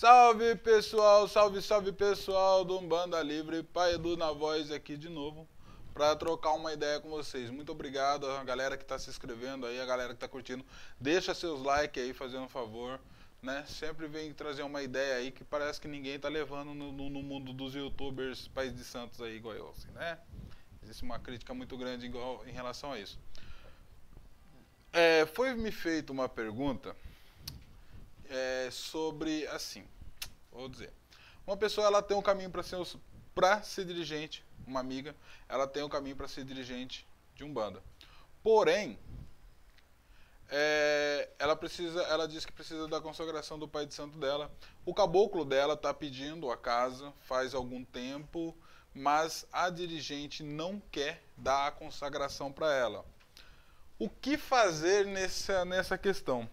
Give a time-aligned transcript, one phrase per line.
[0.00, 5.44] Salve pessoal, salve, salve pessoal do Umbanda Livre, Pai Edu na voz aqui de novo
[5.92, 7.50] para trocar uma ideia com vocês.
[7.50, 10.64] Muito obrigado a galera que está se inscrevendo aí, a galera que está curtindo.
[11.00, 13.00] Deixa seus likes aí, fazendo um favor.
[13.42, 13.64] Né?
[13.66, 17.20] Sempre vem trazer uma ideia aí que parece que ninguém está levando no, no, no,
[17.20, 20.16] mundo dos youtubers País de Santos aí, igual eu, assim, né?
[20.80, 23.18] Existe uma crítica muito grande igual, em relação a isso.
[24.92, 26.94] É, foi me feita uma pergunta
[28.70, 29.86] sobre, assim,
[30.50, 30.92] vou dizer,
[31.46, 32.76] uma pessoa ela tem um caminho para ser,
[33.34, 35.14] para ser dirigente, uma amiga,
[35.48, 37.82] ela tem um caminho para ser dirigente de um banda.
[38.42, 38.98] Porém,
[40.50, 44.50] é, ela precisa, ela diz que precisa da consagração do pai de santo dela.
[44.84, 48.56] O caboclo dela está pedindo a casa faz algum tempo,
[48.94, 53.04] mas a dirigente não quer dar a consagração para ela.
[53.98, 56.48] O que fazer nessa, nessa questão?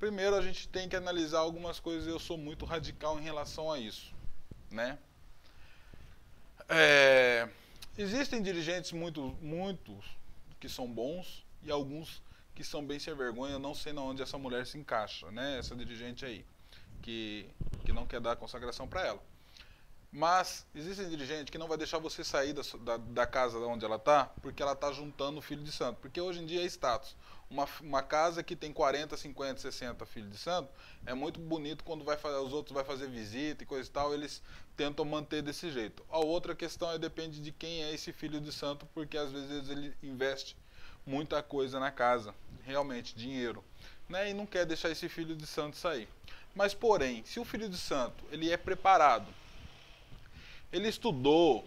[0.00, 3.78] Primeiro a gente tem que analisar algumas coisas, eu sou muito radical em relação a
[3.78, 4.14] isso,
[4.70, 4.98] né?
[6.66, 7.46] É,
[7.98, 10.06] existem dirigentes muito, muitos
[10.58, 12.22] que são bons e alguns
[12.54, 15.58] que são bem sem vergonha, não sei na onde essa mulher se encaixa, né?
[15.58, 16.46] Essa dirigente aí,
[17.02, 17.46] que,
[17.84, 19.29] que não quer dar consagração para ela.
[20.12, 23.94] Mas existem dirigentes que não vai deixar você sair da, da, da casa onde ela
[23.94, 26.00] está, porque ela está juntando o filho de santo.
[26.00, 27.14] Porque hoje em dia é status.
[27.48, 30.68] Uma, uma casa que tem 40, 50, 60 filhos de santo
[31.06, 34.12] é muito bonito quando vai fazer, os outros vai fazer visita e coisa e tal,
[34.12, 34.42] eles
[34.76, 36.04] tentam manter desse jeito.
[36.10, 39.68] A outra questão é depende de quem é esse filho de santo, porque às vezes
[39.68, 40.56] ele investe
[41.06, 43.64] muita coisa na casa, realmente dinheiro,
[44.08, 44.30] né?
[44.30, 46.08] E não quer deixar esse filho de santo sair.
[46.54, 49.26] Mas porém, se o filho de santo ele é preparado
[50.72, 51.64] ele estudou,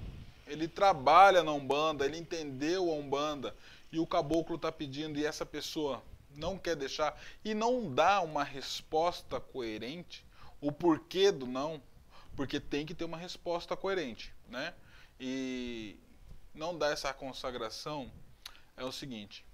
[0.47, 3.55] ele trabalha na Umbanda, ele entendeu a Umbanda
[3.91, 6.03] e o caboclo está pedindo e essa pessoa
[6.35, 10.25] não quer deixar e não dá uma resposta coerente,
[10.59, 11.81] o porquê do não,
[12.35, 14.73] porque tem que ter uma resposta coerente, né?
[15.19, 15.95] E
[16.53, 18.11] não dá essa consagração
[18.75, 19.45] é o seguinte.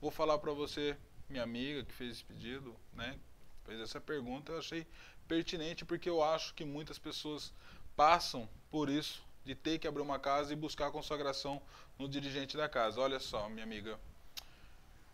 [0.00, 0.96] Vou falar para você,
[1.28, 3.18] minha amiga que fez esse pedido, né?
[3.64, 4.86] Fez essa pergunta, eu achei
[5.28, 7.52] pertinente porque eu acho que muitas pessoas
[7.96, 11.60] passam por isso de ter que abrir uma casa e buscar a consagração
[11.98, 13.00] no dirigente da casa.
[13.00, 13.98] Olha só, minha amiga,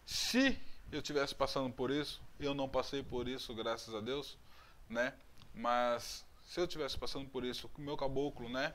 [0.05, 0.59] se
[0.93, 4.37] eu tivesse passando por isso, eu não passei por isso, graças a Deus,
[4.89, 5.15] né?
[5.55, 8.75] Mas se eu tivesse passando por isso, o meu caboclo, né,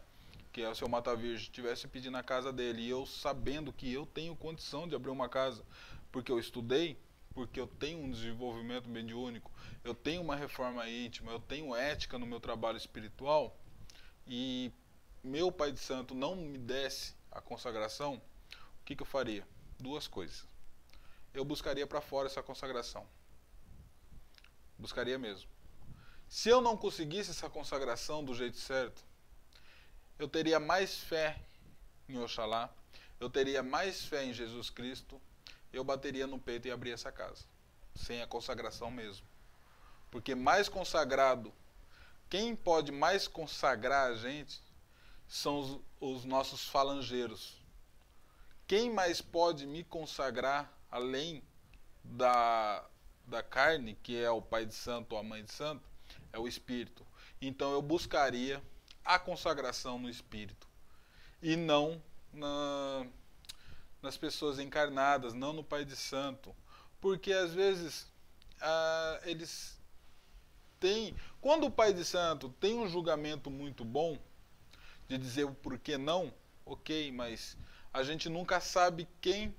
[0.51, 3.91] que é o seu Mata Virgem, tivesse pedindo a casa dele e eu sabendo que
[3.91, 5.63] eu tenho condição de abrir uma casa,
[6.11, 6.97] porque eu estudei,
[7.33, 9.49] porque eu tenho um desenvolvimento mediúnico,
[9.83, 13.55] eu tenho uma reforma íntima, eu tenho ética no meu trabalho espiritual,
[14.27, 14.71] e
[15.23, 18.21] meu pai de santo não me desse a consagração,
[18.81, 19.47] o que, que eu faria?
[19.79, 20.45] Duas coisas.
[21.33, 23.07] Eu buscaria para fora essa consagração.
[24.77, 25.49] Buscaria mesmo.
[26.27, 29.03] Se eu não conseguisse essa consagração do jeito certo,
[30.17, 31.39] eu teria mais fé
[32.07, 32.73] em Oxalá,
[33.19, 35.21] eu teria mais fé em Jesus Cristo,
[35.71, 37.45] eu bateria no peito e abria essa casa.
[37.95, 39.25] Sem a consagração mesmo.
[40.09, 41.53] Porque mais consagrado
[42.31, 44.63] quem pode mais consagrar a gente
[45.27, 47.61] são os, os nossos falangeiros.
[48.65, 51.43] Quem mais pode me consagrar além
[52.01, 52.87] da,
[53.27, 55.83] da carne, que é o pai de santo ou a mãe de santo,
[56.31, 57.05] é o espírito.
[57.41, 58.63] Então eu buscaria
[59.03, 60.69] a consagração no espírito
[61.41, 63.05] e não na,
[64.01, 66.55] nas pessoas encarnadas, não no pai de santo,
[67.01, 68.09] porque às vezes
[68.61, 69.80] ah, eles
[70.81, 74.17] tem, quando o pai de santo tem um julgamento muito bom
[75.07, 76.33] de dizer o porquê não,
[76.65, 77.55] ok, mas
[77.93, 79.53] a gente nunca sabe quem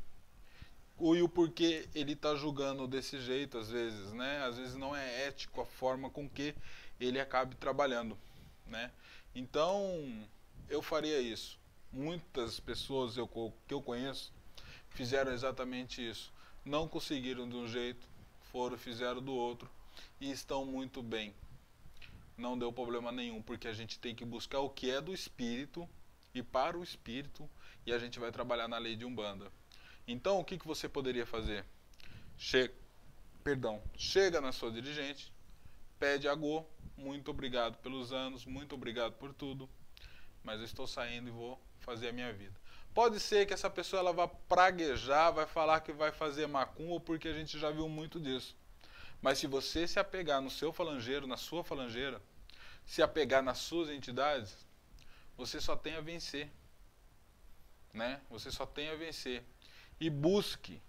[1.00, 4.44] e o porquê ele está julgando desse jeito, às vezes, né?
[4.44, 6.54] Às vezes não é ético a forma com que
[7.00, 8.18] ele acabe trabalhando,
[8.66, 8.90] né?
[9.34, 10.26] Então,
[10.68, 11.58] eu faria isso.
[11.92, 13.28] Muitas pessoas eu,
[13.66, 14.32] que eu conheço
[14.90, 16.32] fizeram exatamente isso.
[16.64, 18.06] Não conseguiram de um jeito,
[18.50, 19.70] foram, fizeram do outro
[20.20, 21.34] e estão muito bem.
[22.36, 25.88] Não deu problema nenhum, porque a gente tem que buscar o que é do espírito
[26.34, 27.48] e para o espírito
[27.86, 29.50] e a gente vai trabalhar na lei de Umbanda.
[30.06, 31.64] Então, o que, que você poderia fazer?
[32.36, 32.70] Che
[33.44, 35.32] Perdão, chega na sua dirigente,
[35.98, 36.64] pede a Go,
[36.96, 39.68] muito obrigado pelos anos, muito obrigado por tudo,
[40.44, 42.54] mas eu estou saindo e vou fazer a minha vida.
[42.94, 47.26] Pode ser que essa pessoa ela vá praguejar, vai falar que vai fazer macumba, porque
[47.26, 48.56] a gente já viu muito disso.
[49.22, 52.20] Mas se você se apegar no seu falangeiro, na sua falangeira,
[52.84, 54.66] se apegar nas suas entidades,
[55.36, 56.50] você só tem a vencer.
[57.94, 58.20] Né?
[58.28, 59.44] Você só tem a vencer.
[60.00, 60.82] E busque,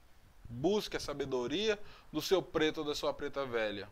[0.49, 1.79] busque a sabedoria
[2.11, 3.87] do seu preto ou da sua preta velha.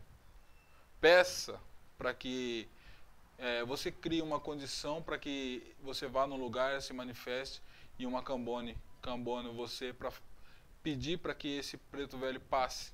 [1.00, 1.60] Peça
[1.96, 2.68] para que
[3.38, 7.62] é, você crie uma condição para que você vá no lugar, se manifeste
[7.96, 10.12] e uma cambone, cambone você para
[10.82, 12.92] pedir para que esse preto velho passe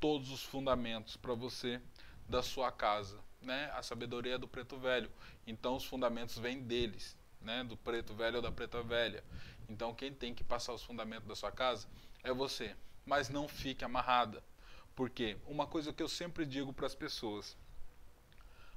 [0.00, 1.80] todos os fundamentos para você
[2.28, 3.70] da sua casa, né?
[3.74, 5.10] A sabedoria é do preto velho.
[5.46, 7.62] Então os fundamentos vêm deles, né?
[7.62, 9.22] Do preto velho ou da preta velha.
[9.68, 11.86] Então quem tem que passar os fundamentos da sua casa
[12.24, 12.74] é você.
[13.04, 14.42] Mas não fique amarrada.
[14.96, 17.56] Porque uma coisa que eu sempre digo para as pessoas,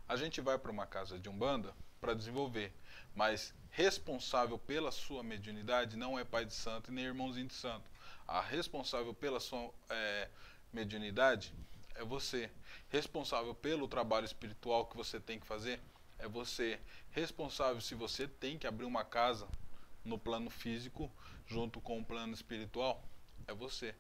[0.08, 2.74] a gente vai para uma casa de umbanda para desenvolver,
[3.16, 7.90] mas responsável pela sua mediunidade não é pai de santo nem irmãozinho de santo.
[8.28, 10.30] A responsável pela sua é,
[10.74, 11.54] mediunidade
[11.96, 12.50] é você.
[12.90, 15.80] Responsável pelo trabalho espiritual que você tem que fazer
[16.18, 16.80] é você.
[17.12, 19.48] Responsável se você tem que abrir uma casa
[20.04, 21.12] no plano físico
[21.46, 23.04] junto com o plano espiritual
[23.48, 23.96] é você.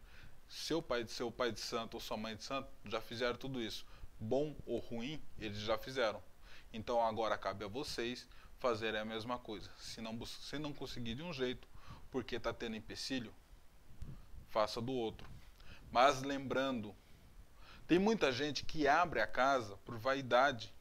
[0.47, 3.85] Seu pai, seu pai de santo ou sua mãe de santo já fizeram tudo isso.
[4.19, 6.21] Bom ou ruim, eles já fizeram.
[6.71, 8.27] Então agora cabe a vocês
[8.59, 9.69] fazerem a mesma coisa.
[9.77, 11.67] Se não, se não conseguir de um jeito,
[12.09, 13.33] porque está tendo empecilho,
[14.49, 15.32] faça do outro.
[15.93, 16.95] Mas lembrando,
[17.85, 20.73] tem muita gente que abre a casa por vaidade,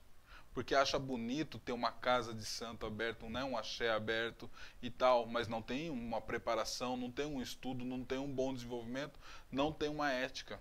[0.55, 4.50] porque acha bonito ter uma casa de santo aberto, né, um axé aberto
[4.81, 8.55] e tal, mas não tem uma preparação, não tem um estudo, não tem um bom
[8.55, 9.20] desenvolvimento,
[9.50, 10.59] não tem uma ética.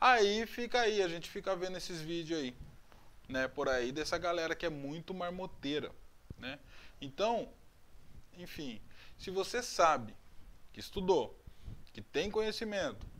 [0.00, 2.56] Aí fica aí, a gente fica vendo esses vídeos aí,
[3.28, 5.92] né, por aí dessa galera que é muito marmoteira,
[6.38, 6.58] né?
[6.98, 7.52] Então,
[8.38, 8.80] enfim,
[9.18, 10.16] se você sabe
[10.72, 11.38] que estudou,
[11.92, 13.12] que tem conhecimento,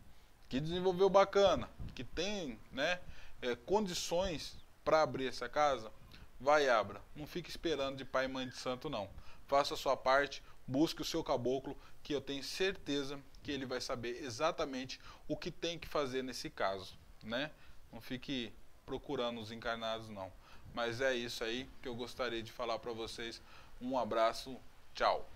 [0.54, 3.00] que desenvolveu bacana, que tem né,
[3.42, 5.90] é, condições para abrir essa casa,
[6.38, 7.02] vai e abra.
[7.16, 9.10] Não fique esperando de pai e mãe de santo, não.
[9.48, 13.80] Faça a sua parte, busque o seu caboclo, que eu tenho certeza que ele vai
[13.80, 16.96] saber exatamente o que tem que fazer nesse caso.
[17.24, 17.50] Né?
[17.92, 18.52] Não fique
[18.86, 20.32] procurando os encarnados, não.
[20.72, 23.42] Mas é isso aí que eu gostaria de falar para vocês.
[23.80, 24.56] Um abraço,
[24.94, 25.28] tchau.